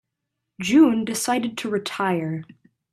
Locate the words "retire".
1.69-2.43